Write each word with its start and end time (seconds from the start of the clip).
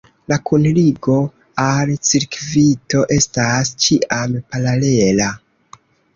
La 0.31 0.35
kunligo 0.49 1.17
al 1.63 1.91
cirkvito 2.13 3.05
estas 3.19 3.75
ĉiam 3.85 4.35
paralela. 4.57 5.31